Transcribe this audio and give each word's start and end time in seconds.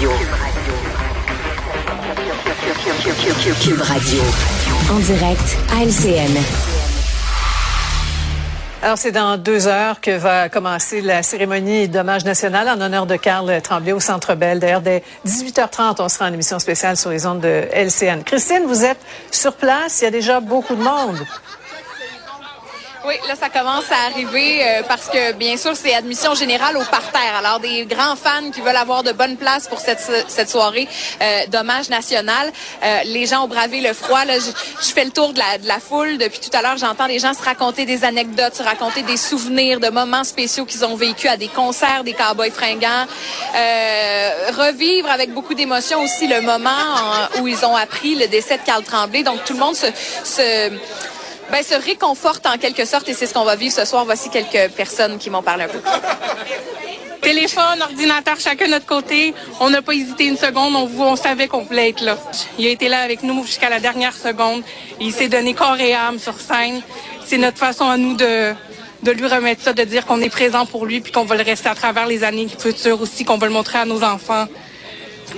Radio. 0.00 0.12
Cube 3.60 3.82
Radio. 3.82 4.22
En 4.90 4.98
direct 5.00 5.58
à 5.70 5.84
LCN. 5.84 6.38
Alors, 8.82 8.96
c'est 8.96 9.12
dans 9.12 9.36
deux 9.36 9.66
heures 9.66 10.00
que 10.00 10.16
va 10.16 10.48
commencer 10.48 11.02
la 11.02 11.22
cérémonie 11.22 11.86
d'hommage 11.88 12.24
national 12.24 12.70
en 12.70 12.80
honneur 12.80 13.04
de 13.04 13.16
Carl 13.16 13.60
Tremblay 13.60 13.92
au 13.92 14.00
Centre 14.00 14.34
Bell. 14.34 14.58
D'ailleurs, 14.58 14.80
dès 14.80 15.02
18h30, 15.26 15.96
on 15.98 16.08
sera 16.08 16.28
en 16.28 16.32
émission 16.32 16.58
spéciale 16.58 16.96
sur 16.96 17.10
les 17.10 17.26
ondes 17.26 17.40
de 17.40 17.68
LCN. 17.70 18.22
Christine, 18.24 18.62
vous 18.66 18.86
êtes 18.86 19.00
sur 19.30 19.52
place. 19.52 20.00
Il 20.00 20.04
y 20.04 20.08
a 20.08 20.10
déjà 20.10 20.40
beaucoup 20.40 20.76
de 20.76 20.82
monde. 20.82 21.18
Oui, 23.02 23.14
là, 23.26 23.34
ça 23.34 23.48
commence 23.48 23.90
à 23.90 24.10
arriver 24.10 24.62
euh, 24.62 24.82
parce 24.86 25.08
que, 25.08 25.32
bien 25.32 25.56
sûr, 25.56 25.74
c'est 25.74 25.94
admission 25.94 26.34
générale 26.34 26.76
au 26.76 26.84
parterre. 26.84 27.34
Alors, 27.38 27.58
des 27.58 27.86
grands 27.86 28.14
fans 28.14 28.50
qui 28.52 28.60
veulent 28.60 28.76
avoir 28.76 29.02
de 29.02 29.12
bonnes 29.12 29.38
places 29.38 29.66
pour 29.68 29.78
cette, 29.78 30.00
cette 30.28 30.50
soirée 30.50 30.86
euh, 31.22 31.46
d'hommage 31.46 31.88
national. 31.88 32.52
Euh, 32.84 32.98
les 33.04 33.24
gens 33.24 33.44
ont 33.44 33.48
bravé 33.48 33.80
le 33.80 33.94
froid. 33.94 34.26
Là, 34.26 34.34
je, 34.38 34.92
fais 34.92 35.06
le 35.06 35.12
tour 35.12 35.32
de 35.32 35.38
la, 35.38 35.56
de 35.56 35.66
la 35.66 35.80
foule. 35.80 36.18
Depuis 36.18 36.40
tout 36.40 36.54
à 36.54 36.60
l'heure, 36.60 36.76
j'entends 36.76 37.06
les 37.06 37.18
gens 37.18 37.32
se 37.32 37.42
raconter 37.42 37.86
des 37.86 38.04
anecdotes, 38.04 38.54
se 38.54 38.62
raconter 38.62 39.02
des 39.02 39.16
souvenirs 39.16 39.80
de 39.80 39.88
moments 39.88 40.24
spéciaux 40.24 40.66
qu'ils 40.66 40.84
ont 40.84 40.96
vécu 40.96 41.26
à 41.26 41.38
des 41.38 41.48
concerts 41.48 42.04
des 42.04 42.12
Cowboys 42.12 42.50
fringants. 42.50 43.06
revivre 44.58 45.10
avec 45.10 45.32
beaucoup 45.32 45.54
d'émotion 45.54 46.02
aussi 46.02 46.26
le 46.26 46.42
moment 46.42 46.70
où 47.40 47.48
ils 47.48 47.64
ont 47.64 47.76
appris 47.76 48.14
le 48.14 48.26
décès 48.26 48.58
de 48.58 48.62
Carl 48.62 48.82
Tremblay. 48.82 49.22
Donc, 49.22 49.42
tout 49.44 49.54
le 49.54 49.60
monde 49.60 49.74
se... 49.74 49.86
se 50.22 50.70
ben, 51.50 51.62
se 51.62 51.74
réconforte 51.74 52.46
en 52.46 52.58
quelque 52.58 52.84
sorte 52.84 53.08
et 53.08 53.14
c'est 53.14 53.26
ce 53.26 53.34
qu'on 53.34 53.44
va 53.44 53.56
vivre 53.56 53.74
ce 53.74 53.84
soir. 53.84 54.04
Voici 54.04 54.30
quelques 54.30 54.72
personnes 54.72 55.18
qui 55.18 55.30
m'ont 55.30 55.42
parlé 55.42 55.64
un 55.64 55.68
peu. 55.68 55.80
Téléphone, 57.20 57.82
ordinateur, 57.82 58.38
chacun 58.38 58.66
de 58.66 58.70
notre 58.70 58.86
côté. 58.86 59.34
On 59.60 59.68
n'a 59.68 59.82
pas 59.82 59.92
hésité 59.92 60.26
une 60.26 60.36
seconde. 60.36 60.74
On, 60.74 60.88
on 61.02 61.16
savait 61.16 61.48
qu'on 61.48 61.62
voulait 61.62 61.90
être 61.90 62.02
là. 62.02 62.16
Il 62.58 62.66
a 62.66 62.70
été 62.70 62.88
là 62.88 63.00
avec 63.00 63.22
nous 63.22 63.44
jusqu'à 63.44 63.68
la 63.68 63.80
dernière 63.80 64.14
seconde. 64.14 64.62
Il 65.00 65.12
s'est 65.12 65.28
donné 65.28 65.54
corps 65.54 65.78
et 65.78 65.92
âme 65.92 66.18
sur 66.18 66.40
scène. 66.40 66.80
C'est 67.26 67.38
notre 67.38 67.58
façon 67.58 67.88
à 67.88 67.96
nous 67.96 68.14
de, 68.14 68.54
de 69.02 69.10
lui 69.10 69.26
remettre 69.26 69.62
ça, 69.62 69.72
de 69.72 69.84
dire 69.84 70.06
qu'on 70.06 70.20
est 70.20 70.30
présent 70.30 70.66
pour 70.66 70.86
lui 70.86 71.00
puis 71.00 71.12
qu'on 71.12 71.24
va 71.24 71.36
le 71.36 71.42
rester 71.42 71.68
à 71.68 71.74
travers 71.74 72.06
les 72.06 72.24
années 72.24 72.48
futures 72.48 73.00
aussi, 73.00 73.24
qu'on 73.24 73.38
va 73.38 73.46
le 73.46 73.52
montrer 73.52 73.78
à 73.78 73.84
nos 73.84 74.02
enfants 74.02 74.46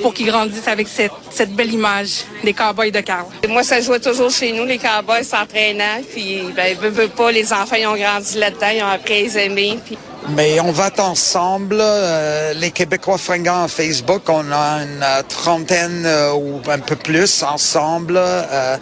pour 0.00 0.14
qu'ils 0.14 0.26
grandissent 0.26 0.68
avec 0.68 0.88
cette, 0.88 1.12
cette, 1.30 1.52
belle 1.52 1.72
image 1.72 2.24
des 2.42 2.52
cowboys 2.52 2.90
de 2.90 3.00
Carl. 3.00 3.26
Moi, 3.48 3.62
ça 3.62 3.80
jouait 3.80 4.00
toujours 4.00 4.30
chez 4.30 4.52
nous, 4.52 4.64
les 4.64 4.78
cowboys 4.78 5.24
s'entraînant, 5.24 6.02
puis 6.12 6.42
ben, 6.54 6.76
veut, 6.78 7.08
pas, 7.08 7.30
les 7.30 7.52
enfants, 7.52 7.76
ils 7.78 7.86
ont 7.86 7.96
grandi 7.96 8.38
là-dedans, 8.38 8.68
ils 8.74 8.82
ont 8.82 8.86
appris 8.86 9.14
à 9.14 9.22
les 9.22 9.38
aimer. 9.38 9.78
Puis... 9.84 9.98
Mais 10.30 10.60
on 10.60 10.70
va 10.70 10.90
ensemble, 10.98 11.78
euh, 11.80 12.54
les 12.54 12.70
Québécois 12.70 13.18
fringants 13.18 13.64
en 13.64 13.68
Facebook, 13.68 14.22
on 14.28 14.52
a 14.52 14.82
une 14.82 15.02
euh, 15.02 15.22
trentaine 15.28 16.04
euh, 16.06 16.32
ou 16.32 16.60
un 16.70 16.78
peu 16.78 16.96
plus 16.96 17.42
ensemble. 17.42 18.16
Euh, 18.16 18.76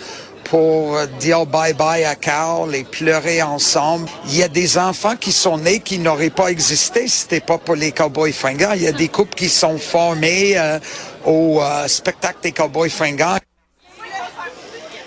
pour 0.51 0.99
dire 1.21 1.47
bye-bye 1.47 2.05
à 2.05 2.17
Carl 2.17 2.75
et 2.75 2.83
pleurer 2.83 3.41
ensemble. 3.41 4.09
Il 4.27 4.37
y 4.37 4.43
a 4.43 4.49
des 4.49 4.79
enfants 4.79 5.15
qui 5.15 5.31
sont 5.31 5.59
nés 5.59 5.79
qui 5.79 5.99
n'auraient 5.99 6.29
pas 6.31 6.49
existé 6.49 7.07
si 7.07 7.21
c'était 7.21 7.41
pas 7.41 7.57
pour 7.57 7.77
les 7.77 7.93
Cowboys 7.93 8.33
fringants. 8.33 8.73
Il 8.75 8.83
y 8.83 8.89
a 8.89 8.93
des 8.93 9.09
couples 9.09 9.35
qui 9.35 9.49
sont 9.49 9.79
formés 9.79 10.59
euh, 10.59 10.81
au 11.25 11.63
euh, 11.63 11.87
spectacle 11.87 12.39
des 12.43 12.51
Cowboys 12.51 12.91
fringants. 12.91 13.39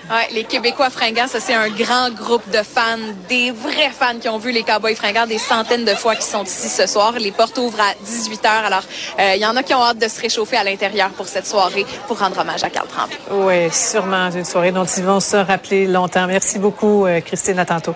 Ouais, 0.09 0.27
les 0.33 0.43
Québécois 0.43 0.89
fringants, 0.89 1.27
ça 1.27 1.39
c'est 1.39 1.53
un 1.53 1.69
grand 1.69 2.09
groupe 2.11 2.49
de 2.49 2.61
fans, 2.61 2.97
des 3.29 3.51
vrais 3.51 3.89
fans 3.89 4.19
qui 4.19 4.27
ont 4.27 4.37
vu 4.37 4.51
les 4.51 4.63
Cowboys 4.63 4.95
fringants 4.95 5.25
des 5.25 5.37
centaines 5.37 5.85
de 5.85 5.95
fois 5.95 6.15
qui 6.15 6.27
sont 6.27 6.43
ici 6.43 6.67
ce 6.67 6.87
soir. 6.87 7.13
Les 7.13 7.31
portes 7.31 7.57
ouvrent 7.57 7.79
à 7.79 7.93
18 8.03 8.43
h 8.43 8.47
Alors, 8.47 8.83
il 9.17 9.23
euh, 9.23 9.35
y 9.35 9.45
en 9.45 9.55
a 9.55 9.63
qui 9.63 9.73
ont 9.73 9.81
hâte 9.81 9.99
de 9.99 10.07
se 10.07 10.19
réchauffer 10.19 10.57
à 10.57 10.63
l'intérieur 10.63 11.09
pour 11.11 11.27
cette 11.27 11.47
soirée 11.47 11.85
pour 12.07 12.19
rendre 12.19 12.37
hommage 12.37 12.63
à 12.63 12.69
Carl 12.69 12.87
Tremblay. 12.87 13.17
Oui, 13.31 13.71
sûrement 13.71 14.29
une 14.29 14.45
soirée 14.45 14.71
dont 14.71 14.85
ils 14.85 15.03
vont 15.03 15.21
se 15.21 15.37
rappeler 15.37 15.87
longtemps. 15.87 16.27
Merci 16.27 16.59
beaucoup, 16.59 17.05
euh, 17.05 17.21
Christine. 17.21 17.59
À 17.59 17.65
tantôt. 17.65 17.95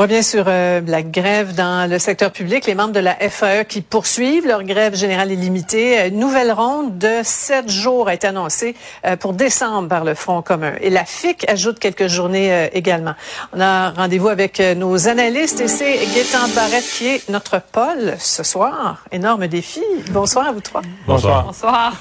Revient 0.00 0.24
sur 0.24 0.44
euh, 0.48 0.80
la 0.86 1.02
grève 1.02 1.54
dans 1.54 1.88
le 1.88 1.98
secteur 1.98 2.30
public. 2.30 2.66
Les 2.66 2.74
membres 2.74 2.94
de 2.94 3.00
la 3.00 3.16
FAE 3.16 3.64
qui 3.64 3.82
poursuivent 3.82 4.46
leur 4.46 4.62
grève 4.62 4.94
générale 4.94 5.30
illimitée. 5.30 6.08
Une 6.08 6.18
nouvelle 6.18 6.52
ronde 6.52 6.96
de 6.96 7.20
sept 7.22 7.68
jours 7.68 8.08
a 8.08 8.14
été 8.14 8.26
annoncée 8.26 8.74
euh, 9.04 9.16
pour 9.16 9.34
décembre 9.34 9.88
par 9.88 10.04
le 10.04 10.14
Front 10.14 10.40
commun. 10.40 10.72
Et 10.80 10.88
la 10.88 11.04
FIC 11.04 11.46
ajoute 11.50 11.78
quelques 11.78 12.06
journées 12.06 12.50
euh, 12.50 12.68
également. 12.72 13.14
On 13.52 13.60
a 13.60 13.90
rendez-vous 13.90 14.28
avec 14.28 14.60
nos 14.76 15.06
analystes 15.06 15.60
et 15.60 15.68
c'est 15.68 15.98
Gaétan 16.14 16.48
Barrette 16.54 16.88
qui 16.96 17.06
est 17.08 17.28
notre 17.28 17.60
Paul 17.60 18.14
ce 18.18 18.42
soir. 18.42 19.04
Énorme 19.12 19.48
défi. 19.48 19.82
Bonsoir 20.10 20.48
à 20.48 20.52
vous 20.52 20.60
trois. 20.60 20.82
Bonsoir. 21.06 21.44
Bonsoir. 21.44 21.92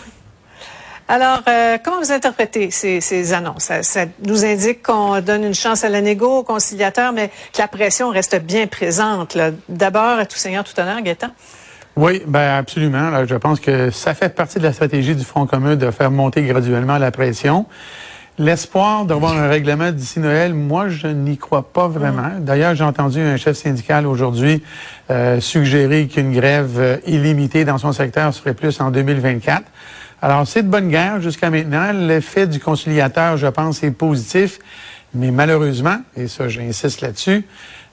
Alors, 1.11 1.41
euh, 1.49 1.79
comment 1.83 1.97
vous 1.97 2.11
interprétez 2.11 2.69
ces, 2.69 3.01
ces 3.01 3.33
annonces? 3.33 3.71
Ça, 3.81 4.05
nous 4.23 4.45
indique 4.45 4.83
qu'on 4.83 5.19
donne 5.21 5.43
une 5.43 5.55
chance 5.55 5.83
à 5.83 5.89
la 5.89 6.01
négo, 6.01 6.37
au 6.37 6.43
conciliateur, 6.43 7.13
mais 7.13 7.29
que 7.51 7.57
la 7.57 7.67
pression 7.67 8.09
reste 8.09 8.39
bien 8.39 8.67
présente. 8.67 9.35
D'abord, 9.67 10.19
à 10.19 10.27
tout 10.27 10.37
seigneur, 10.37 10.63
tout 10.63 10.79
honneur, 10.79 11.01
Gaëtan. 11.01 11.29
Oui, 11.95 12.21
ben 12.27 12.57
absolument. 12.59 13.25
je 13.25 13.35
pense 13.35 13.59
que 13.59 13.89
ça 13.89 14.13
fait 14.13 14.29
partie 14.29 14.59
de 14.59 14.63
la 14.63 14.71
stratégie 14.71 15.15
du 15.15 15.25
Front 15.25 15.47
commun 15.47 15.75
de 15.75 15.89
faire 15.89 16.11
monter 16.11 16.43
graduellement 16.43 16.99
la 16.99 17.09
pression. 17.09 17.65
L'espoir 18.37 19.03
d'avoir 19.05 19.35
un 19.35 19.49
règlement 19.49 19.91
d'ici 19.91 20.19
Noël, 20.19 20.53
moi, 20.53 20.89
je 20.89 21.07
n'y 21.07 21.37
crois 21.37 21.73
pas 21.73 21.87
vraiment. 21.87 22.37
Mm. 22.37 22.45
D'ailleurs, 22.45 22.75
j'ai 22.75 22.83
entendu 22.83 23.19
un 23.19 23.35
chef 23.35 23.57
syndical 23.57 24.05
aujourd'hui 24.05 24.61
euh, 25.09 25.41
suggérer 25.41 26.07
qu'une 26.07 26.31
grève 26.31 26.77
euh, 26.77 26.97
illimitée 27.07 27.65
dans 27.65 27.79
son 27.79 27.93
secteur 27.93 28.31
serait 28.31 28.53
plus 28.53 28.79
en 28.79 28.91
2024. 28.91 29.63
Alors, 30.21 30.45
c'est 30.45 30.63
de 30.63 30.67
bonne 30.67 30.89
guerre 30.89 31.21
jusqu'à 31.21 31.49
maintenant. 31.49 31.91
L'effet 31.93 32.45
du 32.45 32.59
conciliateur, 32.59 33.37
je 33.37 33.47
pense, 33.47 33.83
est 33.83 33.91
positif. 33.91 34.59
Mais 35.13 35.31
malheureusement, 35.31 35.97
et 36.15 36.27
ça, 36.27 36.49
j'insiste 36.49 37.01
là-dessus, 37.01 37.45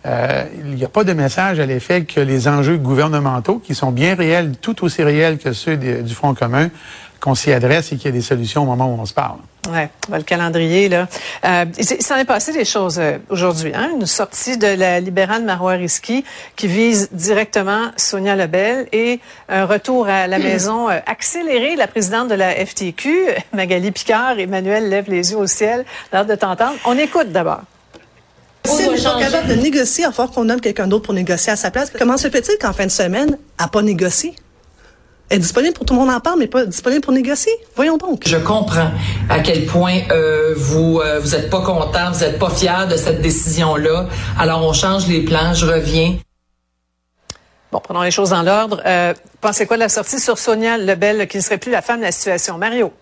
euh, 0.06 0.44
il 0.58 0.74
n'y 0.74 0.84
a 0.84 0.88
pas 0.88 1.04
de 1.04 1.12
message 1.12 1.60
à 1.60 1.66
l'effet 1.66 2.04
que 2.04 2.20
les 2.20 2.48
enjeux 2.48 2.76
gouvernementaux, 2.76 3.58
qui 3.58 3.74
sont 3.74 3.90
bien 3.90 4.14
réels, 4.14 4.52
tout 4.60 4.84
aussi 4.84 5.02
réels 5.02 5.38
que 5.38 5.52
ceux 5.52 5.76
du 5.76 6.14
Front 6.14 6.34
commun, 6.34 6.70
qu'on 7.20 7.34
s'y 7.34 7.52
adresse 7.52 7.92
et 7.92 7.96
qu'il 7.96 8.06
y 8.06 8.08
ait 8.08 8.12
des 8.12 8.22
solutions 8.22 8.62
au 8.62 8.66
moment 8.66 8.86
où 8.86 9.00
on 9.00 9.06
se 9.06 9.14
parle. 9.14 9.38
Ouais, 9.70 9.88
le 10.12 10.22
calendrier 10.22 10.88
là. 10.88 11.08
Euh, 11.44 11.64
il 11.76 12.02
s'en 12.02 12.16
est 12.16 12.24
passé 12.24 12.52
des 12.52 12.64
choses 12.64 12.98
euh, 13.00 13.18
aujourd'hui. 13.30 13.72
Hein? 13.74 13.90
Une 13.94 14.06
sortie 14.06 14.58
de 14.58 14.66
la 14.66 15.00
libérale 15.00 15.42
Marois 15.42 15.72
Risky 15.72 16.24
qui 16.54 16.68
vise 16.68 17.08
directement 17.10 17.90
Sonia 17.96 18.36
Lebel 18.36 18.86
et 18.92 19.18
un 19.48 19.64
retour 19.64 20.06
à 20.08 20.28
la 20.28 20.38
maison 20.38 20.88
euh, 20.88 20.98
accéléré. 21.06 21.74
La 21.74 21.88
présidente 21.88 22.28
de 22.28 22.34
la 22.34 22.52
FTQ, 22.54 23.28
Magali 23.54 23.90
Picard, 23.90 24.38
Emmanuel 24.38 24.88
lève 24.88 25.10
les 25.10 25.32
yeux 25.32 25.38
au 25.38 25.48
ciel. 25.48 25.84
L'heure 26.12 26.26
de 26.26 26.34
t'entendre. 26.36 26.76
On 26.84 26.96
écoute 26.96 27.32
d'abord. 27.32 27.62
Si 28.86 28.90
elle 28.90 28.96
n'est 28.96 29.02
pas 29.02 29.20
capable 29.20 29.48
de 29.48 29.54
négocier, 29.54 30.04
il 30.04 30.06
va 30.06 30.12
falloir 30.12 30.34
qu'on 30.34 30.44
nomme 30.44 30.60
quelqu'un 30.60 30.86
d'autre 30.86 31.04
pour 31.04 31.14
négocier 31.14 31.52
à 31.52 31.56
sa 31.56 31.70
place. 31.70 31.90
Comment 31.98 32.16
se 32.16 32.28
fait-il 32.28 32.56
qu'en 32.58 32.72
fin 32.72 32.86
de 32.86 32.90
semaine, 32.90 33.30
elle 33.58 33.64
n'a 33.64 33.68
pas 33.68 33.82
négocié? 33.82 34.34
est 35.30 35.38
disponible 35.38 35.74
pour 35.74 35.84
tout 35.84 35.94
le 35.94 36.00
monde 36.00 36.10
en 36.10 36.20
parle, 36.20 36.38
mais 36.38 36.46
pas 36.46 36.64
disponible 36.64 37.00
pour 37.00 37.12
négocier? 37.12 37.52
Voyons 37.74 37.96
donc. 37.96 38.22
Je 38.26 38.36
comprends 38.36 38.90
à 39.28 39.40
quel 39.40 39.66
point 39.66 39.98
euh, 40.10 40.54
vous 40.56 41.00
euh, 41.00 41.18
vous 41.20 41.34
êtes 41.34 41.50
pas 41.50 41.62
content, 41.62 42.12
vous 42.12 42.22
êtes 42.22 42.38
pas 42.38 42.50
fier 42.50 42.86
de 42.86 42.96
cette 42.96 43.20
décision-là. 43.20 44.06
Alors 44.38 44.64
on 44.64 44.72
change 44.72 45.06
les 45.08 45.22
plans. 45.22 45.54
Je 45.54 45.66
reviens. 45.66 46.16
Bon, 47.72 47.80
prenons 47.80 48.02
les 48.02 48.12
choses 48.12 48.30
dans 48.30 48.42
l'ordre. 48.42 48.80
Euh, 48.86 49.14
pensez 49.40 49.66
quoi 49.66 49.76
de 49.76 49.82
la 49.82 49.88
sortie 49.88 50.20
sur 50.20 50.38
Sonia 50.38 50.78
Lebel, 50.78 51.26
qui 51.26 51.38
ne 51.38 51.42
serait 51.42 51.58
plus 51.58 51.72
la 51.72 51.82
femme 51.82 51.98
de 51.98 52.04
la 52.04 52.12
situation? 52.12 52.58
Mario. 52.58 52.92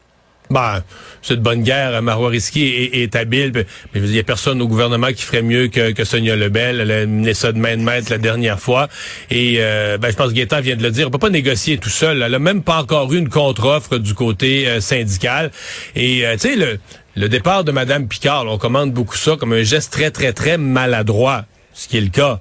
Ben, 0.50 0.82
c'est 1.22 1.36
de 1.36 1.40
bonne 1.40 1.62
guerre. 1.62 2.00
Marois 2.02 2.28
Risky 2.28 2.62
est, 2.66 3.02
est, 3.02 3.16
habile, 3.16 3.52
mais 3.54 3.64
il 3.94 4.02
n'y 4.02 4.18
a 4.18 4.22
personne 4.22 4.60
au 4.60 4.68
gouvernement 4.68 5.08
qui 5.08 5.22
ferait 5.22 5.42
mieux 5.42 5.68
que, 5.68 5.92
que 5.92 6.04
Sonia 6.04 6.36
Lebel. 6.36 6.80
Elle 6.80 6.90
a 6.90 7.06
mené 7.06 7.32
ça 7.32 7.50
de 7.50 7.58
main 7.58 7.76
de 7.76 7.82
maître 7.82 8.10
la 8.10 8.18
dernière 8.18 8.60
fois. 8.60 8.88
Et 9.30 9.56
euh, 9.58 9.96
ben, 9.96 10.10
je 10.10 10.16
pense 10.16 10.28
que 10.28 10.34
Gaétan 10.34 10.60
vient 10.60 10.76
de 10.76 10.82
le 10.82 10.90
dire. 10.90 11.08
On 11.08 11.10
peut 11.10 11.18
pas 11.18 11.30
négocier 11.30 11.78
tout 11.78 11.88
seul. 11.88 12.22
Elle 12.22 12.34
a 12.34 12.38
même 12.38 12.62
pas 12.62 12.82
encore 12.82 13.12
eu 13.12 13.18
une 13.18 13.30
contre-offre 13.30 13.96
du 13.96 14.14
côté 14.14 14.68
euh, 14.68 14.80
syndical. 14.80 15.50
Et 15.96 16.26
euh, 16.26 16.34
tu 16.34 16.40
sais, 16.40 16.56
le, 16.56 16.78
le 17.16 17.28
départ 17.28 17.64
de 17.64 17.72
Mme 17.72 18.06
Picard, 18.06 18.44
on 18.46 18.58
commande 18.58 18.92
beaucoup 18.92 19.16
ça 19.16 19.36
comme 19.36 19.54
un 19.54 19.62
geste 19.62 19.92
très, 19.92 20.10
très, 20.10 20.34
très 20.34 20.58
maladroit, 20.58 21.46
ce 21.72 21.88
qui 21.88 21.96
est 21.96 22.02
le 22.02 22.10
cas. 22.10 22.40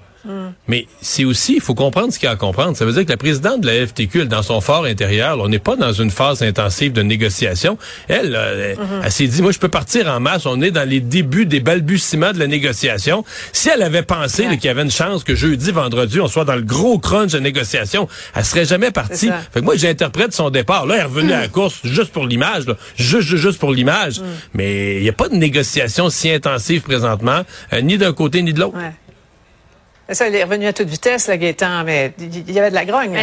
Mais 0.67 0.87
c'est 1.01 1.25
aussi, 1.25 1.55
il 1.55 1.61
faut 1.61 1.75
comprendre 1.75 2.13
ce 2.13 2.19
qu'il 2.19 2.27
y 2.27 2.29
a 2.29 2.31
à 2.31 2.35
comprendre. 2.35 2.77
Ça 2.77 2.85
veut 2.85 2.93
dire 2.93 3.05
que 3.05 3.11
la 3.11 3.17
présidente 3.17 3.61
de 3.61 3.67
la 3.67 3.85
FTQ, 3.85 4.25
dans 4.25 4.43
son 4.43 4.61
fort 4.61 4.85
intérieur, 4.85 5.39
on 5.39 5.49
n'est 5.49 5.59
pas 5.59 5.75
dans 5.75 5.91
une 5.91 6.11
phase 6.11 6.41
intensive 6.41 6.93
de 6.93 7.01
négociation. 7.01 7.77
Elle, 8.07 8.37
elle, 9.03 9.11
s'est 9.11 9.27
dit, 9.27 9.41
moi, 9.41 9.51
je 9.51 9.59
peux 9.59 9.69
partir 9.69 10.07
en 10.07 10.19
masse. 10.19 10.45
On 10.45 10.61
est 10.61 10.71
dans 10.71 10.87
les 10.87 10.99
débuts 10.99 11.45
des 11.45 11.59
balbutiements 11.59 12.31
de 12.31 12.39
la 12.39 12.47
négociation. 12.47 13.25
Si 13.51 13.69
elle 13.69 13.81
avait 13.81 14.03
pensé 14.03 14.47
qu'il 14.57 14.65
y 14.65 14.69
avait 14.69 14.83
une 14.83 14.91
chance 14.91 15.23
que 15.23 15.35
jeudi, 15.35 15.71
vendredi, 15.71 16.19
on 16.19 16.27
soit 16.27 16.45
dans 16.45 16.55
le 16.55 16.61
gros 16.61 16.99
crunch 16.99 17.31
de 17.31 17.39
négociation, 17.39 18.07
elle 18.35 18.45
serait 18.45 18.65
jamais 18.65 18.91
partie. 18.91 19.29
Fait 19.51 19.59
que 19.59 19.65
moi, 19.65 19.75
j'interprète 19.75 20.33
son 20.33 20.49
départ. 20.49 20.85
Là, 20.85 20.95
elle 20.95 21.01
est 21.01 21.05
revenue 21.05 21.33
à 21.33 21.41
la 21.41 21.47
course 21.49 21.79
juste 21.83 22.11
pour 22.11 22.25
l'image, 22.25 22.63
juste, 22.95 23.35
juste, 23.35 23.59
pour 23.59 23.71
l'image. 23.73 24.21
Mais 24.53 24.97
il 24.97 25.03
n'y 25.03 25.09
a 25.09 25.13
pas 25.13 25.29
de 25.29 25.35
négociation 25.35 26.09
si 26.09 26.29
intensive 26.29 26.81
présentement, 26.81 27.41
euh, 27.73 27.81
ni 27.81 27.97
d'un 27.97 28.13
côté 28.13 28.41
ni 28.41 28.53
de 28.53 28.59
l'autre. 28.59 28.77
Ça, 30.09 30.27
il 30.27 30.35
est 30.35 30.43
revenu 30.43 30.67
à 30.67 30.73
toute 30.73 30.89
vitesse, 30.89 31.27
la 31.27 31.37
Gaétan, 31.37 31.83
mais 31.85 32.13
il 32.19 32.51
y 32.51 32.59
avait 32.59 32.69
de 32.69 32.75
la 32.75 32.85
grogne. 32.85 33.17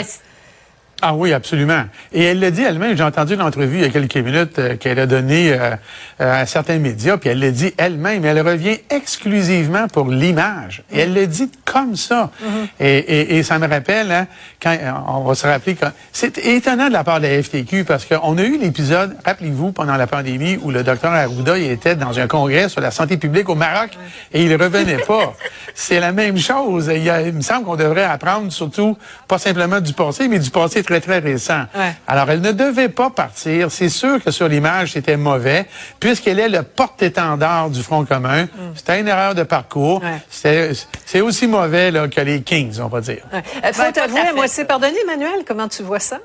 Ah 1.02 1.14
oui, 1.14 1.32
absolument. 1.32 1.84
Et 2.12 2.24
elle 2.24 2.40
l'a 2.40 2.50
dit 2.50 2.62
elle-même, 2.62 2.96
j'ai 2.96 3.02
entendu 3.02 3.34
l'entrevue 3.34 3.78
il 3.78 3.82
y 3.82 3.84
a 3.84 3.88
quelques 3.88 4.16
minutes 4.16 4.58
euh, 4.58 4.76
qu'elle 4.76 4.98
a 4.98 5.06
donnée 5.06 5.52
euh, 5.52 5.74
euh, 6.20 6.42
à 6.42 6.46
certains 6.46 6.78
médias, 6.78 7.16
puis 7.16 7.30
elle 7.30 7.40
l'a 7.40 7.50
dit 7.50 7.72
elle-même, 7.78 8.24
elle 8.24 8.40
revient 8.40 8.78
exclusivement 8.90 9.88
pour 9.88 10.08
l'image. 10.08 10.82
Et 10.92 11.00
elle 11.00 11.14
le 11.14 11.26
dit 11.26 11.50
comme 11.64 11.96
ça. 11.96 12.30
Mm-hmm. 12.42 12.66
et, 12.80 12.98
et, 12.98 13.38
et, 13.38 13.42
ça 13.42 13.58
me 13.58 13.66
rappelle, 13.66 14.12
hein, 14.12 14.26
quand 14.62 14.76
on 15.08 15.24
va 15.24 15.34
se 15.34 15.46
rappeler, 15.46 15.74
quand, 15.74 15.90
c'est 16.12 16.36
étonnant 16.38 16.88
de 16.88 16.92
la 16.92 17.04
part 17.04 17.20
de 17.20 17.26
la 17.26 17.42
FTQ 17.42 17.84
parce 17.84 18.04
qu'on 18.04 18.36
a 18.36 18.42
eu 18.42 18.58
l'épisode, 18.58 19.16
rappelez-vous, 19.24 19.72
pendant 19.72 19.96
la 19.96 20.06
pandémie, 20.06 20.58
où 20.60 20.70
le 20.70 20.82
docteur 20.82 21.12
Arruda 21.12 21.56
il 21.56 21.70
était 21.70 21.96
dans 21.96 22.18
un 22.18 22.26
congrès 22.26 22.68
sur 22.68 22.82
la 22.82 22.90
santé 22.90 23.16
publique 23.16 23.48
au 23.48 23.54
Maroc 23.54 23.90
et 24.32 24.44
il 24.44 24.54
revenait 24.54 24.98
pas. 24.98 25.34
c'est 25.74 26.00
la 26.00 26.12
même 26.12 26.36
chose. 26.36 26.90
Il, 26.94 27.08
a, 27.08 27.22
il 27.22 27.32
me 27.32 27.40
semble 27.40 27.64
qu'on 27.64 27.76
devrait 27.76 28.04
apprendre 28.04 28.52
surtout, 28.52 28.98
pas 29.28 29.38
simplement 29.38 29.80
du 29.80 29.94
passé, 29.94 30.28
mais 30.28 30.38
du 30.38 30.50
passé 30.50 30.82
très, 30.90 31.00
très 31.00 31.18
récent. 31.20 31.64
Ouais. 31.76 31.92
Alors, 32.08 32.28
elle 32.30 32.40
ne 32.40 32.50
devait 32.52 32.88
pas 32.88 33.10
partir. 33.10 33.70
C'est 33.70 33.88
sûr 33.88 34.22
que 34.22 34.30
sur 34.32 34.48
l'image, 34.48 34.92
c'était 34.92 35.16
mauvais, 35.16 35.66
puisqu'elle 36.00 36.40
est 36.40 36.48
le 36.48 36.62
porte-étendard 36.64 37.70
du 37.70 37.80
Front 37.82 38.04
commun. 38.04 38.48
C'était 38.74 39.00
une 39.00 39.06
erreur 39.08 39.34
de 39.36 39.44
parcours. 39.44 40.02
Ouais. 40.02 40.74
C'est 41.06 41.20
aussi 41.20 41.46
mauvais 41.46 41.90
là, 41.92 42.08
que 42.08 42.20
les 42.20 42.42
Kings, 42.42 42.80
on 42.80 42.88
va 42.88 43.00
dire. 43.00 43.22
Ouais. 43.32 43.42
Euh, 43.64 43.72
faut 43.72 43.82
Ben, 43.82 43.92
t'avouer, 43.92 44.32
moi, 44.34 44.48
c'est 44.48 44.64
pardonné, 44.64 44.96
Emmanuel, 45.04 45.44
comment 45.46 45.68
tu 45.68 45.82
vois 45.84 46.00
ça? 46.00 46.18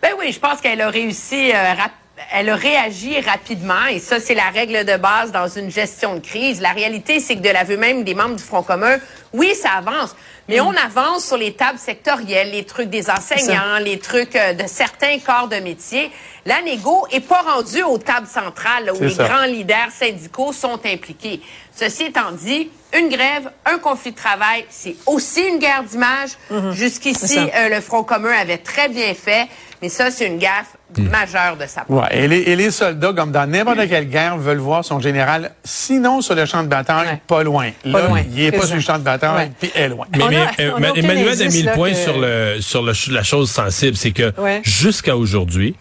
Ben 0.00 0.12
oui, 0.18 0.32
je 0.32 0.40
pense 0.40 0.60
qu'elle 0.60 0.80
a 0.80 0.88
réussi, 0.88 1.52
euh, 1.52 1.54
rap- 1.54 1.92
elle 2.32 2.48
a 2.50 2.56
réagi 2.56 3.18
rapidement 3.20 3.86
et 3.90 3.98
ça, 3.98 4.20
c'est 4.20 4.34
la 4.34 4.50
règle 4.50 4.84
de 4.84 4.96
base 4.96 5.32
dans 5.32 5.48
une 5.48 5.70
gestion 5.70 6.14
de 6.14 6.20
crise. 6.20 6.60
La 6.60 6.70
réalité, 6.72 7.20
c'est 7.20 7.36
que 7.36 7.40
de 7.42 7.48
l'aveu 7.48 7.76
même 7.76 8.04
des 8.04 8.14
membres 8.14 8.36
du 8.36 8.42
Front 8.42 8.62
commun, 8.62 8.98
oui, 9.32 9.54
ça 9.54 9.70
avance, 9.78 10.14
mais 10.48 10.60
Mm. 10.60 10.66
on 10.66 10.74
avance 10.76 11.26
sur 11.26 11.36
les 11.36 11.54
tables 11.54 11.78
sectorielles, 11.78 12.50
les 12.50 12.64
trucs 12.64 12.90
des 12.90 13.08
enseignants, 13.10 13.78
les 13.80 13.98
trucs 13.98 14.36
euh, 14.36 14.52
de 14.52 14.66
certains 14.66 15.18
corps 15.18 15.48
de 15.48 15.56
métier. 15.56 16.10
La 16.44 16.60
négo 16.62 17.06
est 17.10 17.20
pas 17.20 17.40
rendue 17.42 17.82
aux 17.82 17.98
tables 17.98 18.26
centrales 18.26 18.84
là, 18.86 18.92
où 18.94 19.00
les 19.00 19.10
ça. 19.14 19.24
grands 19.28 19.44
leaders 19.44 19.90
syndicaux 19.96 20.52
sont 20.52 20.80
impliqués. 20.84 21.40
Ceci 21.74 22.04
étant 22.04 22.32
dit, 22.32 22.70
une 22.98 23.08
grève, 23.08 23.50
un 23.64 23.78
conflit 23.78 24.12
de 24.12 24.16
travail, 24.16 24.66
c'est 24.68 24.94
aussi 25.06 25.40
une 25.42 25.58
guerre 25.58 25.82
d'image. 25.84 26.30
C'est 26.48 26.72
Jusqu'ici, 26.72 27.38
euh, 27.38 27.68
le 27.70 27.80
Front 27.80 28.02
commun 28.04 28.30
avait 28.38 28.58
très 28.58 28.88
bien 28.90 29.14
fait, 29.14 29.46
mais 29.80 29.88
ça, 29.88 30.10
c'est 30.10 30.26
une 30.26 30.38
gaffe 30.38 30.76
majeure 30.98 31.56
de 31.56 31.64
sa 31.66 31.80
part. 31.82 31.90
Ouais. 32.02 32.08
Et, 32.24 32.28
les, 32.28 32.40
et 32.40 32.56
les 32.56 32.70
soldats, 32.70 33.14
comme 33.14 33.32
dans 33.32 33.46
n'importe 33.50 33.88
quelle 33.88 34.08
guerre, 34.10 34.36
veulent 34.36 34.58
voir 34.58 34.84
son 34.84 35.00
général, 35.00 35.52
sinon 35.64 36.20
sur 36.20 36.34
le 36.34 36.44
champ 36.44 36.62
de 36.62 36.68
bataille, 36.68 37.08
Ouais. 37.08 37.20
pas 37.26 37.42
loin. 37.42 37.70
Pas 37.90 38.00
Là, 38.02 38.08
loin, 38.08 38.20
il 38.30 38.42
est 38.44 38.52
pas 38.52 38.66
sur 38.66 38.76
le 38.76 38.82
champ 38.82 38.98
de 38.98 39.04
bataille, 39.04 39.46
Ouais. 39.46 39.52
puis 39.58 39.72
est 39.74 39.88
loin. 39.88 40.06
Mais, 40.14 40.36
a- 40.36 40.50
euh, 40.60 40.92
Emmanuel 40.94 41.40
a 41.42 41.46
mis 41.46 41.62
le 41.62 41.72
point 41.72 41.90
que- 41.90 41.96
sur 41.96 42.18
le 42.18 42.58
sur 42.60 42.82
le, 42.82 42.92
la 43.14 43.22
chose 43.22 43.50
sensible, 43.50 43.96
c'est 43.96 44.12
que 44.12 44.38
Ouais. 44.38 44.60
jusqu'à 44.62 45.16
aujourd'hui, 45.16 45.74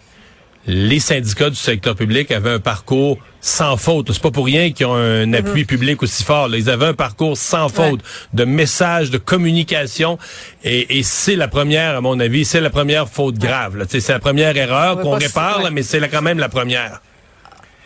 les 0.67 0.99
syndicats 0.99 1.49
du 1.49 1.55
secteur 1.55 1.95
public 1.95 2.31
avaient 2.31 2.51
un 2.51 2.59
parcours 2.59 3.17
sans 3.39 3.75
faute. 3.77 4.11
C'est 4.11 4.21
pas 4.21 4.29
pour 4.31 4.45
rien 4.45 4.71
qu'ils 4.71 4.85
ont 4.85 4.93
un 4.95 5.25
Mm-hmm. 5.25 5.35
appui 5.35 5.65
public 5.65 6.03
aussi 6.03 6.23
fort. 6.23 6.47
là. 6.47 6.57
Ils 6.57 6.69
avaient 6.69 6.87
un 6.87 6.93
parcours 6.93 7.37
sans 7.37 7.69
faute 7.69 8.01
de 8.33 8.43
messages, 8.45 9.09
de 9.09 9.17
communication, 9.17 10.17
et, 10.63 10.97
et 10.99 11.03
c'est 11.03 11.35
la 11.35 11.47
première, 11.47 11.95
à 11.97 12.01
mon 12.01 12.19
avis, 12.19 12.45
c'est 12.45 12.61
la 12.61 12.69
première 12.69 13.07
faute 13.09 13.37
grave. 13.37 13.85
C'est 13.89 14.07
la 14.09 14.19
première 14.19 14.55
erreur 14.57 14.99
qu'on 14.99 15.17
répare, 15.17 15.61
là, 15.63 15.69
mais 15.71 15.83
c'est 15.83 16.07
quand 16.09 16.21
même 16.21 16.39
la 16.39 16.49
première. 16.49 17.01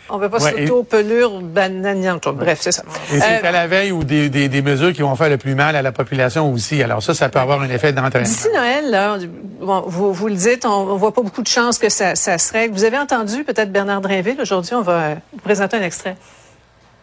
On 0.08 0.18
veut 0.18 0.28
pas 0.28 0.38
Ouais, 0.42 0.66
s'auto-pelure 0.66 1.40
bananiante. 1.40 2.28
Bref, 2.34 2.58
c'est 2.60 2.72
ça. 2.72 2.82
Et 3.12 3.18
c'est 3.20 3.44
Euh, 3.44 3.48
à 3.48 3.52
la 3.52 3.66
veille 3.66 3.90
ou 3.92 4.04
des, 4.04 4.28
des, 4.28 4.48
des 4.48 4.62
mesures 4.62 4.92
qui 4.92 5.02
vont 5.02 5.14
faire 5.16 5.28
le 5.28 5.36
plus 5.36 5.54
mal 5.54 5.74
à 5.74 5.82
la 5.82 5.90
population 5.92 6.52
aussi. 6.52 6.82
Alors 6.82 7.02
ça, 7.02 7.12
ça 7.14 7.28
peut 7.28 7.40
avoir 7.40 7.60
un 7.60 7.68
effet 7.70 7.92
d'entraînement. 7.92 8.28
D'ici 8.28 8.48
Noël, 8.54 8.90
là, 8.90 9.18
bon, 9.60 9.82
vous, 9.86 10.12
vous 10.12 10.28
le 10.28 10.34
dites, 10.34 10.64
on, 10.64 10.68
on 10.92 10.96
voit 10.96 11.12
pas 11.12 11.22
beaucoup 11.22 11.42
de 11.42 11.48
chances 11.48 11.78
que 11.78 11.88
ça, 11.88 12.14
ça 12.14 12.38
se 12.38 12.52
règle. 12.52 12.74
Vous 12.74 12.84
avez 12.84 12.98
entendu 12.98 13.42
peut-être 13.44 13.72
Bernard 13.72 14.00
Drinville. 14.00 14.36
Aujourd'hui, 14.40 14.74
on 14.74 14.82
va 14.82 14.92
euh, 14.92 15.14
vous 15.32 15.40
présenter 15.40 15.76
un 15.76 15.82
extrait. 15.82 16.16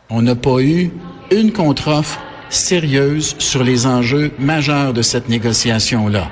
On 0.10 0.22
n'a 0.22 0.36
pas 0.36 0.60
eu 0.60 0.92
une 1.32 1.52
contre-offre 1.52 2.20
sérieuse 2.50 3.36
sur 3.40 3.64
les 3.64 3.86
enjeux 3.88 4.32
majeurs 4.40 4.94
de 4.94 5.02
cette 5.02 5.28
négociation-là. 5.28 6.28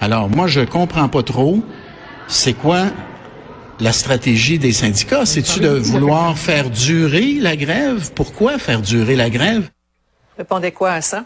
Alors, 0.00 0.28
moi, 0.30 0.46
je 0.46 0.60
comprends 0.60 1.08
pas 1.08 1.22
trop 1.22 1.58
c'est 2.28 2.52
quoi 2.54 2.84
la 3.80 3.92
stratégie 3.92 4.58
des 4.58 4.72
syndicats. 4.72 5.26
C'est-tu 5.26 5.60
de 5.60 5.68
vouloir 5.68 6.38
faire 6.38 6.70
durer 6.70 7.34
la 7.40 7.56
grève? 7.56 8.12
Pourquoi 8.14 8.58
faire 8.58 8.80
durer 8.80 9.16
la 9.16 9.30
grève? 9.30 9.70
Répondez 10.36 10.72
quoi 10.72 10.92
à 10.92 11.00
ça? 11.00 11.24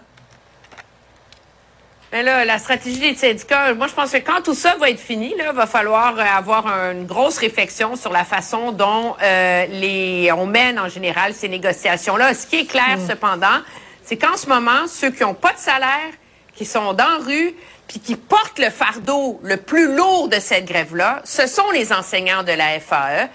Mais 2.11 2.23
là, 2.23 2.47
la 2.47 2.59
stratégie 2.59 3.01
des 3.01 3.15
syndicats, 3.15 3.75
moi, 3.75 3.87
je 3.87 3.93
pense 3.93 4.11
que 4.13 4.17
quand 4.17 4.41
tout 4.43 4.55
ça 4.55 4.77
va 4.81 4.89
être 4.89 5.01
fini, 5.01 5.35
là, 5.37 5.53
va 5.53 5.67
falloir 5.67 6.19
euh, 6.19 6.23
avoir 6.23 6.67
une 6.67 7.05
grosse 7.05 7.37
réflexion 7.37 7.97
sur 7.97 8.13
la 8.13 8.25
façon 8.25 8.73
dont 8.73 9.15
euh, 9.23 9.67
les, 9.67 10.33
on 10.33 10.47
mène 10.47 10.79
en 10.79 10.89
général 10.89 11.35
ces 11.35 11.51
négociations-là. 11.51 12.33
Ce 12.33 12.47
qui 12.47 12.61
est 12.61 12.65
clair, 12.65 12.97
cependant, 13.07 13.59
c'est 14.05 14.17
qu'en 14.17 14.39
ce 14.39 14.49
moment, 14.49 14.87
ceux 14.87 15.11
qui 15.11 15.23
n'ont 15.23 15.35
pas 15.35 15.53
de 15.53 15.59
salaire, 15.59 16.11
qui 16.59 16.65
sont 16.65 16.93
dans 16.93 17.19
la 17.19 17.25
rue, 17.25 17.55
puis 17.87 18.01
qui 18.01 18.17
portent 18.17 18.59
le 18.59 18.69
fardeau 18.69 19.39
le 19.45 19.59
plus 19.59 19.95
lourd 19.95 20.29
de 20.29 20.41
cette 20.41 20.65
grève-là, 20.65 21.23
ce 21.25 21.47
sont 21.47 21.71
les 21.71 21.93
enseignants 21.93 22.43
de 22.43 22.51
la 22.51 22.81
FAE. 22.81 23.29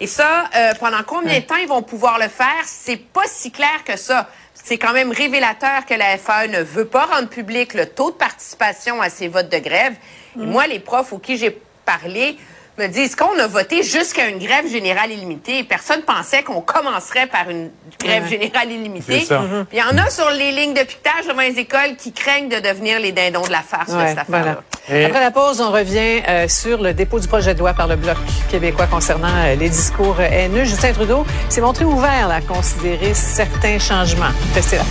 Et 0.00 0.06
ça, 0.06 0.48
euh, 0.56 0.72
pendant 0.80 1.02
combien 1.06 1.40
de 1.40 1.44
temps 1.44 1.56
ils 1.56 1.68
vont 1.68 1.82
pouvoir 1.82 2.18
le 2.18 2.28
faire, 2.28 2.64
c'est 2.64 2.96
pas 2.96 3.26
si 3.26 3.50
clair 3.52 3.84
que 3.84 3.98
ça. 3.98 4.30
C'est 4.54 4.78
quand 4.78 4.94
même 4.94 5.12
révélateur 5.12 5.84
que 5.84 5.92
la 5.92 6.16
FAE 6.16 6.48
ne 6.48 6.62
veut 6.62 6.86
pas 6.86 7.04
rendre 7.04 7.28
public 7.28 7.74
le 7.74 7.84
taux 7.84 8.12
de 8.12 8.16
participation 8.16 9.02
à 9.02 9.10
ces 9.10 9.28
votes 9.28 9.50
de 9.50 9.58
grève. 9.58 9.94
Et 10.36 10.46
moi, 10.46 10.66
les 10.66 10.78
profs 10.78 11.12
auxquels 11.12 11.36
j'ai 11.36 11.60
parlé 11.84 12.38
me 12.78 12.86
disent 12.86 13.14
qu'on 13.14 13.38
a 13.38 13.46
voté 13.46 13.82
jusqu'à 13.82 14.28
une 14.28 14.38
grève 14.38 14.66
générale 14.70 15.10
illimitée. 15.12 15.64
Personne 15.64 16.02
pensait 16.02 16.42
qu'on 16.42 16.60
commencerait 16.62 17.26
par 17.26 17.48
une 17.50 17.70
grève 18.02 18.26
générale 18.28 18.70
illimitée. 18.70 19.20
C'est 19.20 19.26
ça. 19.26 19.42
Puis 19.68 19.78
Il 19.78 19.78
y 19.78 19.82
en 19.82 19.98
a 20.02 20.08
sur 20.08 20.30
les 20.30 20.52
lignes 20.52 20.72
de 20.74 20.80
piquetage 20.80 21.26
devant 21.28 21.42
les 21.42 21.58
écoles 21.58 21.96
qui 21.98 22.12
craignent 22.12 22.48
de 22.48 22.58
devenir 22.60 22.98
les 23.00 23.12
dindons 23.12 23.42
de 23.42 23.50
la 23.52 23.60
farce 23.62 23.90
Ouais, 23.92 24.08
cette 24.08 24.18
affaire-là. 24.18 24.60
voilà. 24.88 25.00
Et- 25.02 25.04
Après 25.04 25.20
la 25.20 25.30
pause, 25.30 25.60
on 25.60 25.70
revient 25.70 26.22
euh, 26.28 26.48
sur 26.48 26.80
le 26.82 26.94
dépôt 26.94 27.20
du 27.20 27.28
projet 27.28 27.52
de 27.54 27.58
loi 27.58 27.74
par 27.74 27.86
le 27.86 27.96
Bloc 27.96 28.16
québécois 28.50 28.86
concernant 28.86 29.28
euh, 29.36 29.54
les 29.56 29.68
discours 29.68 30.16
euh, 30.18 30.22
haineux. 30.30 30.64
Justin 30.64 30.92
Trudeau 30.92 31.26
s'est 31.48 31.60
montré 31.60 31.84
ouvert 31.84 32.28
là, 32.28 32.36
à 32.36 32.40
considérer 32.40 33.12
certains 33.14 33.78
changements. 33.78 34.32
Restez 34.54 34.76
là. 34.78 34.84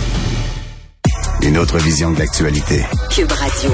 Une 1.42 1.56
autre 1.58 1.78
vision 1.78 2.10
de 2.12 2.18
l'actualité. 2.18 2.84
Cube 3.10 3.32
Radio. 3.32 3.72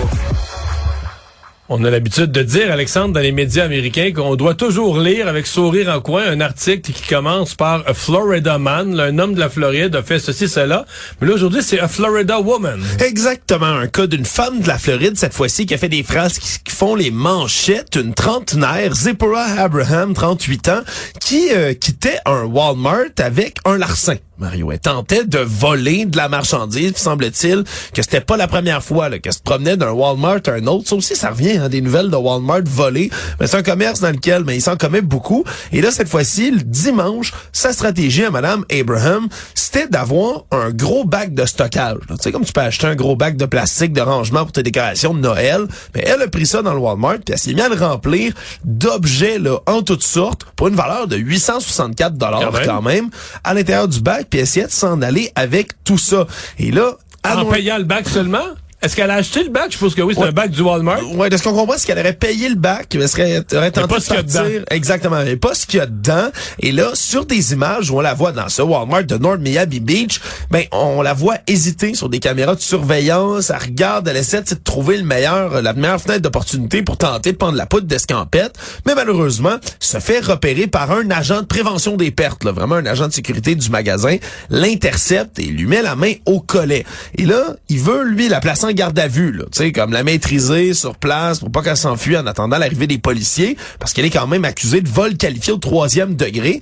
On 1.68 1.82
a 1.84 1.90
l'habitude 1.90 2.30
de 2.30 2.42
dire, 2.42 2.70
Alexandre, 2.70 3.14
dans 3.14 3.20
les 3.20 3.32
médias 3.32 3.64
américains, 3.64 4.12
qu'on 4.14 4.36
doit 4.36 4.54
toujours 4.54 5.00
lire 5.00 5.26
avec 5.26 5.48
sourire 5.48 5.88
en 5.88 6.00
coin 6.00 6.22
un 6.24 6.40
article 6.40 6.92
qui 6.92 7.02
commence 7.08 7.56
par 7.56 7.82
A 7.88 7.92
Florida 7.92 8.56
Man, 8.56 8.94
là, 8.94 9.04
un 9.04 9.18
homme 9.18 9.34
de 9.34 9.40
la 9.40 9.48
Floride 9.48 9.96
a 9.96 10.02
fait 10.04 10.20
ceci, 10.20 10.48
cela. 10.48 10.86
Mais 11.20 11.26
là, 11.26 11.34
aujourd'hui, 11.34 11.64
c'est 11.64 11.80
A 11.80 11.88
Florida 11.88 12.38
Woman. 12.40 12.80
Exactement, 13.00 13.66
un 13.66 13.88
cas 13.88 14.06
d'une 14.06 14.24
femme 14.24 14.60
de 14.60 14.68
la 14.68 14.78
Floride 14.78 15.16
cette 15.16 15.34
fois-ci 15.34 15.66
qui 15.66 15.74
a 15.74 15.78
fait 15.78 15.88
des 15.88 16.04
phrases 16.04 16.38
qui, 16.38 16.72
font 16.72 16.94
les 16.94 17.10
manchettes, 17.10 17.96
une 17.96 18.14
trentenaire, 18.14 18.94
Zipporah 18.94 19.58
Abraham, 19.58 20.14
38 20.14 20.68
ans, 20.68 20.80
qui 21.20 21.48
euh, 21.50 21.72
quittait 21.74 22.18
un 22.26 22.44
Walmart 22.44 23.16
avec 23.18 23.56
un 23.64 23.78
larcin. 23.78 24.16
Mario, 24.38 24.70
elle 24.70 24.78
tentait 24.78 25.24
de 25.24 25.38
voler 25.38 26.04
de 26.04 26.16
la 26.16 26.28
marchandise, 26.28 26.96
semble-t-il 26.96 27.64
que 27.94 28.02
c'était 28.02 28.20
pas 28.20 28.36
la 28.36 28.46
première 28.46 28.82
fois 28.82 29.08
là, 29.08 29.18
qu'elle 29.18 29.32
se 29.32 29.40
promenait 29.40 29.76
d'un 29.76 29.92
Walmart 29.92 30.40
à 30.46 30.50
un 30.52 30.66
autre. 30.66 30.88
Ça 30.88 30.96
aussi, 30.96 31.16
ça 31.16 31.30
revient, 31.30 31.56
hein, 31.56 31.68
des 31.68 31.80
nouvelles 31.80 32.10
de 32.10 32.16
Walmart 32.16 32.62
volées. 32.64 33.10
Mais 33.40 33.46
c'est 33.46 33.56
un 33.56 33.62
commerce 33.62 34.00
dans 34.00 34.10
lequel 34.10 34.44
mais 34.44 34.56
il 34.56 34.60
s'en 34.60 34.76
commet 34.76 35.00
beaucoup. 35.00 35.44
Et 35.72 35.80
là, 35.80 35.90
cette 35.90 36.08
fois-ci, 36.08 36.50
le 36.50 36.60
dimanche, 36.60 37.32
sa 37.52 37.72
stratégie 37.72 38.24
à 38.24 38.30
Madame 38.30 38.64
Abraham, 38.70 39.28
c'était 39.54 39.88
d'avoir 39.88 40.44
un 40.50 40.70
gros 40.70 41.04
bac 41.04 41.32
de 41.32 41.46
stockage. 41.46 41.98
Tu 42.08 42.14
sais, 42.20 42.32
comme 42.32 42.44
tu 42.44 42.52
peux 42.52 42.60
acheter 42.60 42.86
un 42.86 42.94
gros 42.94 43.16
bac 43.16 43.36
de 43.36 43.46
plastique 43.46 43.92
de 43.92 44.02
rangement 44.02 44.42
pour 44.42 44.52
tes 44.52 44.62
décorations 44.62 45.14
de 45.14 45.20
Noël. 45.20 45.66
Mais 45.94 46.04
elle 46.06 46.20
a 46.22 46.28
pris 46.28 46.46
ça 46.46 46.62
dans 46.62 46.74
le 46.74 46.80
Walmart, 46.80 47.18
puis 47.24 47.32
elle 47.32 47.38
s'est 47.38 47.54
mise 47.54 47.64
à 47.64 47.68
le 47.68 47.76
remplir 47.76 48.34
d'objets 48.64 49.38
là, 49.38 49.58
en 49.66 49.82
toutes 49.82 50.02
sortes 50.02 50.44
pour 50.56 50.68
une 50.68 50.74
valeur 50.76 51.06
de 51.06 51.16
864 51.16 52.14
dollars 52.14 52.52
quand 52.64 52.82
même 52.82 53.08
à 53.44 53.54
l'intérieur 53.54 53.88
du 53.88 54.00
bac, 54.00 54.25
puis 54.28 54.40
de 54.40 54.68
s'en 54.68 55.02
aller 55.02 55.30
avec 55.34 55.72
tout 55.84 55.98
ça. 55.98 56.26
Et 56.58 56.70
là, 56.70 56.96
En 57.24 57.44
payant 57.46 57.78
le 57.78 57.84
bac 57.84 58.08
seulement? 58.08 58.44
Est-ce 58.82 58.94
qu'elle 58.94 59.10
a 59.10 59.14
acheté 59.14 59.42
le 59.42 59.48
bac? 59.50 59.66
Je 59.68 59.72
suppose 59.72 59.94
que 59.94 60.02
oui, 60.02 60.14
c'est 60.14 60.20
Ouais. 60.22 60.28
un 60.28 60.32
bac 60.32 60.50
du 60.50 60.60
Walmart. 60.60 61.00
Ouais, 61.16 61.30
de 61.30 61.36
ce 61.36 61.42
qu'on 61.42 61.54
comprend, 61.54 61.74
c'est 61.78 61.86
qu'elle 61.86 61.98
aurait 61.98 62.12
payé 62.12 62.48
le 62.48 62.54
bac, 62.56 62.86
mais 62.94 63.08
serait, 63.08 63.42
aurait 63.54 63.70
tenté 63.70 63.88
pas 63.88 63.96
de 63.98 64.02
ce 64.02 64.06
qu'il 64.06 64.16
y 64.16 64.18
a 64.18 64.22
partir. 64.22 64.42
dedans. 64.44 64.64
Exactement, 64.70 65.22
mais 65.24 65.36
pas 65.36 65.54
ce 65.54 65.66
qu'il 65.66 65.78
y 65.78 65.80
a 65.82 65.86
dedans. 65.86 66.28
Et 66.60 66.72
là, 66.72 66.90
sur 66.94 67.24
des 67.24 67.52
images 67.52 67.90
où 67.90 67.96
on 67.98 68.00
la 68.02 68.14
voit 68.14 68.32
dans 68.32 68.48
ce 68.48 68.60
Walmart 68.62 69.04
de 69.04 69.16
North 69.16 69.40
Miami 69.40 69.80
Beach, 69.80 70.20
ben, 70.50 70.64
on 70.72 71.00
la 71.02 71.14
voit 71.14 71.36
hésiter 71.46 71.94
sur 71.94 72.08
des 72.10 72.18
caméras 72.18 72.54
de 72.54 72.60
surveillance. 72.60 73.50
Elle 73.50 73.56
regarde, 73.62 74.06
elle 74.08 74.16
essaie 74.18 74.42
de 74.42 74.54
trouver 74.62 74.98
le 74.98 75.04
meilleur, 75.04 75.62
la 75.62 75.72
meilleure 75.72 76.00
fenêtre 76.00 76.20
d'opportunité 76.22 76.82
pour 76.82 76.98
tenter 76.98 77.32
de 77.32 77.36
prendre 77.38 77.56
la 77.56 77.66
poudre 77.66 77.86
d'escampette. 77.86 78.56
Mais 78.86 78.94
malheureusement, 78.94 79.56
se 79.80 79.98
fait 79.98 80.20
repérer 80.20 80.66
par 80.66 80.92
un 80.92 81.10
agent 81.10 81.40
de 81.40 81.46
prévention 81.46 81.96
des 81.96 82.10
pertes, 82.10 82.44
là, 82.44 82.52
vraiment 82.52 82.74
un 82.76 82.86
agent 82.86 83.08
de 83.08 83.12
sécurité 83.12 83.54
du 83.54 83.70
magasin, 83.70 84.16
l'intercepte 84.50 85.38
et 85.38 85.44
lui 85.44 85.66
met 85.66 85.82
la 85.82 85.96
main 85.96 86.12
au 86.26 86.40
collet. 86.40 86.84
Et 87.16 87.24
là, 87.24 87.56
il 87.68 87.78
veut, 87.80 88.04
lui, 88.04 88.28
la 88.28 88.40
placer 88.40 88.65
en 88.66 88.72
garde 88.72 88.98
à 88.98 89.08
vue, 89.08 89.32
là, 89.32 89.44
tu 89.52 89.62
sais, 89.62 89.72
comme 89.72 89.92
la 89.92 90.02
maîtriser 90.02 90.74
sur 90.74 90.96
place 90.96 91.40
pour 91.40 91.50
pas 91.50 91.62
qu'elle 91.62 91.76
s'enfuit 91.76 92.16
en 92.16 92.26
attendant 92.26 92.58
l'arrivée 92.58 92.86
des 92.86 92.98
policiers, 92.98 93.56
parce 93.78 93.92
qu'elle 93.92 94.04
est 94.04 94.10
quand 94.10 94.26
même 94.26 94.44
accusée 94.44 94.80
de 94.80 94.88
vol 94.88 95.16
qualifié 95.16 95.52
au 95.52 95.58
troisième 95.58 96.16
degré. 96.16 96.60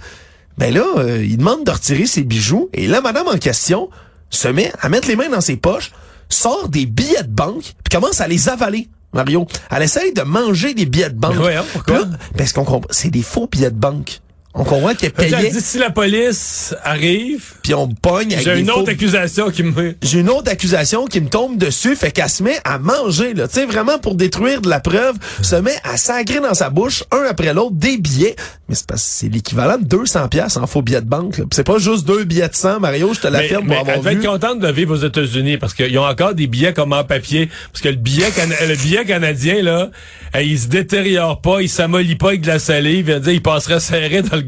Ben 0.59 0.73
là, 0.73 0.85
euh, 0.99 1.25
il 1.25 1.37
demande 1.37 1.65
de 1.65 1.71
retirer 1.71 2.07
ses 2.07 2.23
bijoux, 2.23 2.69
et 2.73 2.87
la 2.87 3.01
madame 3.01 3.29
en 3.29 3.39
question 3.39 3.91
se 4.31 4.49
met 4.49 4.73
à 4.81 4.89
mettre 4.89 5.09
les 5.09 5.17
mains 5.17 5.29
dans 5.29 5.41
ses 5.41 5.57
poches, 5.57 5.93
sort 6.29 6.69
des 6.69 6.87
billets 6.87 7.23
de 7.23 7.29
banque, 7.29 7.63
puis 7.63 7.99
commence 7.99 8.21
à 8.21 8.29
les 8.29 8.49
avaler. 8.49 8.89
Mario, 9.13 9.47
elle 9.71 9.83
essaye 9.83 10.13
de 10.13 10.23
manger 10.23 10.75
des 10.75 10.87
billets 10.87 11.11
de 11.11 11.19
banque. 11.19 11.35
Voyons, 11.35 11.65
pourquoi? 11.73 12.01
Là, 12.01 12.07
parce 12.37 12.53
qu'on 12.53 12.65
comprend, 12.65 12.89
c'est 12.91 13.11
des 13.11 13.23
faux 13.23 13.49
billets 13.51 13.71
de 13.71 13.77
banque. 13.77 14.21
On 14.57 14.63
comprend 14.63 14.95
qu'elle 14.95 15.11
Elle 15.19 15.31
payait, 15.33 15.51
dit, 15.51 15.61
si 15.61 15.79
la 15.79 15.91
police 15.91 16.75
arrive, 16.85 17.55
puis 17.63 17.75
on 17.75 17.89
pogne 17.89 18.33
avec 18.35 18.45
j'ai 18.45 18.61
une 18.61 18.69
faux 18.69 18.81
autre 18.81 18.91
accusation 18.93 19.51
qui 19.51 19.65
me... 19.65 19.97
j'ai 20.01 20.21
une 20.21 20.31
autre 20.31 20.49
accusation 20.51 21.07
qui 21.07 21.21
me 21.21 21.29
tombe 21.29 21.59
dessus, 21.59 21.97
fait 21.97 22.13
qu'elle 22.13 22.29
se 22.29 22.43
met 22.45 22.59
à 22.65 22.79
manger, 22.79 23.35
là, 23.35 23.49
tu 23.49 23.55
sais, 23.55 23.67
vraiment 23.67 23.99
pour 23.99 24.15
détruire 24.15 24.61
de 24.61 24.69
la 24.69 24.79
preuve, 24.79 25.17
se 25.43 25.57
met 25.57 25.75
à 25.83 25.97
sacrer 25.97 26.39
dans 26.39 26.55
sa 26.55 26.71
bouche, 26.71 27.03
un 27.11 27.25
après 27.29 27.53
l'autre, 27.53 27.75
des 27.75 27.99
billets. 27.99 28.37
Mais 28.69 28.77
c'est 28.77 28.87
parce 28.87 29.03
que 29.03 29.09
c'est 29.11 29.29
l'équivalent 29.29 29.77
de 29.77 29.85
200 29.85 30.29
pièces 30.29 30.57
en 30.57 30.67
faux 30.69 30.83
billets 30.83 31.01
de 31.03 31.07
banque. 31.09 31.43
C'est 31.53 31.65
pas 31.67 31.79
juste 31.79 32.07
deux 32.07 32.23
billets 32.23 32.49
de 32.49 32.55
100, 32.55 32.79
Mario, 32.79 33.13
je 33.13 33.21
te 33.21 33.27
l'affirme 33.27 33.67
pour 33.67 33.71
mais 33.75 33.81
avoir 33.81 33.97
elle 33.97 34.03
vu. 34.19 34.21
être 34.25 34.31
contente 34.31 34.61
de 34.61 34.69
vivre 34.71 34.95
aux 34.95 35.05
États-Unis 35.05 35.59
parce 35.59 35.75
qu'ils 35.75 35.99
ont 35.99 36.07
encore 36.07 36.35
des 36.35 36.47
billets 36.47 36.73
comme 36.73 36.93
en 36.93 37.03
papier. 37.03 37.51
Parce 37.73 37.83
que 37.83 37.89
le 37.89 37.97
billet, 37.97 38.31
cana- 38.31 38.67
le 38.69 38.77
billet 38.77 39.05
canadien, 39.05 39.63
là, 39.63 39.91
euh, 40.37 40.43
il 40.43 40.59
se 40.59 40.69
détériore 40.69 41.41
pas, 41.41 41.61
il 41.61 41.69
s'amollit 41.69 42.15
pas 42.17 42.29
avec 42.29 42.43
de 42.43 42.47
la 42.47 42.59
salive. 42.61 43.21
Il, 43.27 43.33
il 43.33 43.43
passerait 43.43 43.81
serré 43.81 44.23
dans 44.23 44.37
le, 44.37 44.44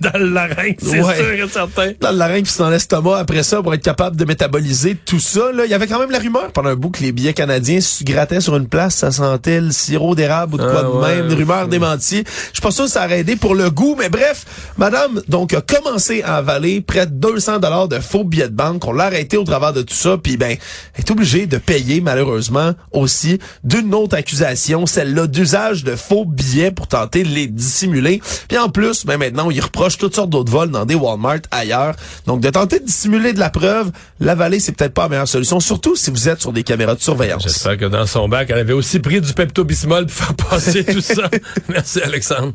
dans 0.00 0.18
le 0.18 0.28
larynx, 0.30 0.76
c'est 0.82 1.00
Ouais. 1.02 1.16
sûr 1.16 1.30
et 1.32 1.48
certain. 1.48 1.92
Dans 2.00 2.10
le 2.10 2.16
larynx 2.18 2.52
puis 2.52 2.58
dans 2.58 2.70
l'estomac 2.70 3.18
après 3.18 3.42
ça 3.42 3.62
pour 3.62 3.74
être 3.74 3.82
capable 3.82 4.16
de 4.16 4.24
métaboliser 4.24 4.96
tout 5.04 5.20
ça. 5.20 5.52
Là. 5.52 5.64
Il 5.64 5.70
y 5.70 5.74
avait 5.74 5.86
quand 5.86 5.98
même 5.98 6.10
la 6.10 6.18
rumeur 6.18 6.52
pendant 6.52 6.70
un 6.70 6.74
bout 6.74 6.90
que 6.90 7.02
les 7.02 7.12
billets 7.12 7.32
canadiens 7.34 7.80
se 7.80 8.04
grattaient 8.04 8.40
sur 8.40 8.56
une 8.56 8.68
place, 8.68 8.96
ça 8.96 9.10
sentait 9.10 9.60
le 9.60 9.70
sirop 9.70 10.14
d'érable 10.14 10.54
ou 10.54 10.58
de 10.58 10.62
quoi 10.64 10.80
Ah, 10.80 10.82
de 10.82 10.88
ouais, 10.88 11.16
même. 11.16 11.26
Une 11.30 11.34
rumeur 11.34 11.68
démentie. 11.68 12.24
Je 12.26 12.52
suis 12.54 12.60
pas 12.62 12.70
sûr 12.70 12.84
que 12.84 12.90
ça 12.90 13.04
aurait 13.04 13.20
aidé 13.20 13.36
pour 13.36 13.54
le 13.54 13.70
goût, 13.70 13.96
mais 13.98 14.08
bref, 14.08 14.44
madame 14.76 15.20
donc 15.28 15.54
a 15.54 15.60
commencé 15.60 16.22
à 16.22 16.36
avaler 16.36 16.80
près 16.80 17.06
de 17.06 17.12
200 17.12 17.58
dollars 17.58 17.88
de 17.88 17.98
faux 17.98 18.24
billets 18.24 18.48
de 18.48 18.54
banque. 18.54 18.86
On 18.86 18.92
l'a 18.92 19.04
arrêté 19.04 19.36
au 19.36 19.44
travers 19.44 19.72
de 19.72 19.82
tout 19.82 19.94
ça, 19.94 20.16
puis 20.22 20.36
ben 20.36 20.56
elle 20.94 21.00
est 21.00 21.10
obligée 21.10 21.46
de 21.46 21.58
payer 21.58 22.00
malheureusement 22.00 22.72
aussi 22.92 23.38
d'une 23.64 23.94
autre 23.94 24.16
accusation, 24.16 24.86
celle-là 24.86 25.26
d'usage 25.26 25.84
de 25.84 25.96
faux 25.96 26.24
billets 26.24 26.70
pour 26.70 26.86
tenter 26.86 27.22
de 27.22 27.28
les 27.28 27.46
dissimuler. 27.46 28.20
Puis 28.48 28.58
en 28.58 28.68
plus, 28.68 29.04
ben 29.06 29.16
maintenant, 29.18 29.37
on 29.46 29.50
y 29.50 29.60
reproche 29.60 29.98
toutes 29.98 30.14
sortes 30.14 30.30
d'autres 30.30 30.50
vols 30.50 30.70
dans 30.70 30.84
des 30.84 30.94
Walmart 30.94 31.40
ailleurs. 31.50 31.94
Donc 32.26 32.40
de 32.40 32.50
tenter 32.50 32.80
de 32.80 32.84
dissimuler 32.84 33.32
de 33.32 33.38
la 33.38 33.50
preuve, 33.50 33.90
l'avaler, 34.20 34.60
c'est 34.60 34.72
peut-être 34.72 34.94
pas 34.94 35.02
la 35.02 35.08
meilleure 35.10 35.28
solution, 35.28 35.60
surtout 35.60 35.96
si 35.96 36.10
vous 36.10 36.28
êtes 36.28 36.40
sur 36.40 36.52
des 36.52 36.62
caméras 36.62 36.94
de 36.94 37.02
surveillance. 37.02 37.42
J'espère 37.42 37.76
que 37.76 37.86
dans 37.86 38.06
son 38.06 38.28
bac, 38.28 38.48
elle 38.50 38.58
avait 38.58 38.72
aussi 38.72 38.98
pris 38.98 39.20
du 39.20 39.32
Pepto-Bismol 39.32 40.06
pour 40.06 40.14
faire 40.14 40.34
passer 40.34 40.84
tout 40.84 41.00
ça. 41.00 41.30
Merci, 41.68 42.00
Alexandre. 42.00 42.52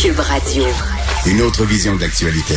Cube 0.00 0.18
Radio. 0.18 0.64
Une 1.26 1.40
autre 1.42 1.64
vision 1.64 1.96
de 1.96 2.02
l'actualité. 2.02 2.54